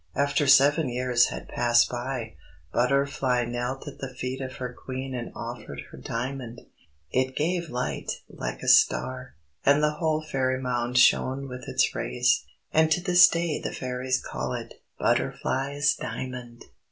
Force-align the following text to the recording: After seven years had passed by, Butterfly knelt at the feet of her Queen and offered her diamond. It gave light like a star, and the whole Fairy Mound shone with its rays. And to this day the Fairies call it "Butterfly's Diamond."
After 0.15 0.47
seven 0.47 0.89
years 0.89 1.27
had 1.27 1.47
passed 1.47 1.87
by, 1.87 2.33
Butterfly 2.73 3.45
knelt 3.45 3.87
at 3.87 3.99
the 3.99 4.11
feet 4.11 4.41
of 4.41 4.53
her 4.53 4.73
Queen 4.73 5.13
and 5.13 5.31
offered 5.35 5.79
her 5.91 5.97
diamond. 5.99 6.61
It 7.11 7.35
gave 7.35 7.69
light 7.69 8.11
like 8.27 8.63
a 8.63 8.67
star, 8.67 9.35
and 9.63 9.83
the 9.83 9.93
whole 9.99 10.23
Fairy 10.23 10.59
Mound 10.59 10.97
shone 10.97 11.47
with 11.47 11.67
its 11.67 11.93
rays. 11.93 12.43
And 12.73 12.91
to 12.91 12.99
this 13.03 13.27
day 13.27 13.61
the 13.61 13.73
Fairies 13.73 14.19
call 14.19 14.53
it 14.53 14.81
"Butterfly's 14.97 15.93
Diamond." 15.97 16.63